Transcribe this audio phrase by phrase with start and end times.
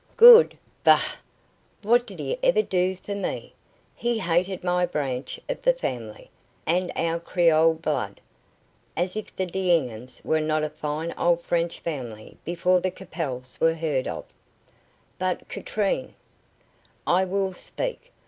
[0.17, 0.57] "Good!
[0.83, 1.17] Bah!
[1.83, 3.53] What did he ever do for me?
[3.95, 6.31] He hated my branch of the family,
[6.65, 8.19] and our Creole blood.
[8.97, 13.75] As if the D'Enghiens were not a fine old French family before the Capels were
[13.75, 14.25] heard of."
[15.19, 16.15] "But Katrine"
[17.05, 18.11] "I will speak.